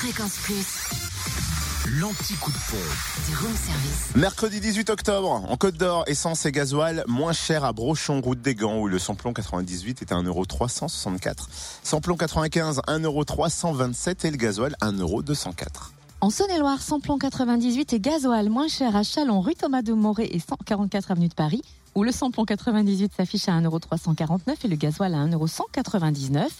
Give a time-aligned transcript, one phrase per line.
[0.00, 1.98] Fréquence Plus.
[1.98, 3.28] L'anti-coup de pompe.
[3.28, 4.14] Du room service.
[4.14, 8.54] Mercredi 18 octobre, en Côte d'Or, essence et gasoil moins cher à Brochon, route des
[8.54, 11.48] Gants, où le samplon 98 est à 1,364€.
[11.82, 15.66] Samplon 95, 1,327€ et le gasoil 1,204€.
[16.20, 20.38] En Saône-et-Loire, samplon 98 et gasoil moins cher à Chalon, rue Thomas de Moret et
[20.38, 21.62] 144 avenue de Paris,
[21.96, 26.50] où le samplon 98 s'affiche à 1,349€ et le gasoil à 1,199€.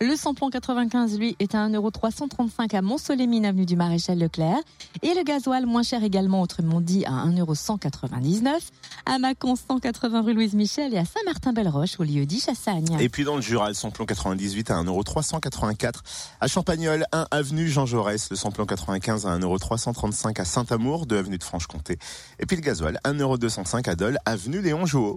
[0.00, 4.58] Le samplon 95, lui, est à 1,335€ à Mont-Soleil-Mine, avenue du Maréchal Leclerc.
[5.02, 8.60] Et le gasoil moins cher également, autrement dit, à 1,199€.
[9.06, 12.96] À Mâcon, 180 rue Louise Michel et à Saint-Martin-Belle-Roche, au lieu dit Chassagne.
[13.00, 15.94] Et puis dans le Jura, le samplon 98 à 1,384€.
[16.40, 21.38] À Champagnol, 1 avenue Jean Jaurès, le samplon 95 à 1,335€ à Saint-Amour, 2 avenue
[21.38, 21.98] de Franche-Comté.
[22.38, 25.16] Et puis le gasoil, 1,205€ à Dole, avenue Léon Jouot.